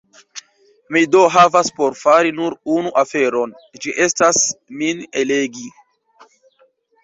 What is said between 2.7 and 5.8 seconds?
unu aferon: ĝi estas, min eligi.